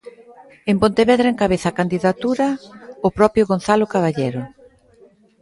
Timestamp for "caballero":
3.93-4.41